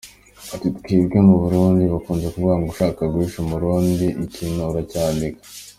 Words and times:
Ati 0.53 0.67
«Twebwe 0.77 1.17
mu 1.27 1.35
Burundi 1.43 1.83
bakunze 1.93 2.25
kuvuga 2.33 2.55
ngo 2.57 2.67
ushaka 2.73 3.01
guhisha 3.11 3.37
Umurundi 3.41 4.05
ikintu 4.25 4.61
uracyandika. 4.71 5.41